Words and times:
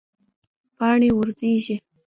پاڼې 0.77 1.09
غورځیږي 1.15 1.75